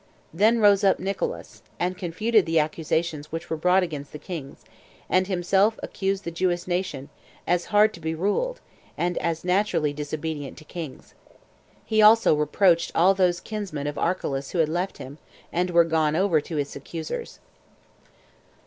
Then 0.33 0.57
rose 0.59 0.83
up 0.83 0.97
Nicolaus, 0.97 1.61
and 1.79 1.95
confuted 1.95 2.47
the 2.47 2.57
accusations 2.57 3.31
which 3.31 3.51
were 3.51 3.55
brought 3.55 3.83
against 3.83 4.11
the 4.11 4.17
kings, 4.17 4.65
and 5.07 5.27
himself 5.27 5.79
accused 5.83 6.23
the 6.23 6.31
Jewish 6.31 6.65
nation, 6.65 7.09
as 7.45 7.65
hard 7.65 7.93
to 7.93 7.99
be 7.99 8.15
ruled, 8.15 8.61
and 8.97 9.15
as 9.19 9.43
naturally 9.45 9.93
disobedient 9.93 10.57
to 10.57 10.63
kings. 10.65 11.13
He 11.85 12.01
also 12.01 12.33
reproached 12.33 12.91
all 12.95 13.13
those 13.13 13.39
kinsmen 13.39 13.85
of 13.85 13.99
Archelaus 13.99 14.49
who 14.49 14.57
had 14.57 14.69
left 14.69 14.97
him, 14.97 15.19
and 15.53 15.69
were 15.69 15.83
gone 15.85 16.15
over 16.15 16.41
to 16.41 16.55
his 16.55 16.75
accusers. 16.75 17.37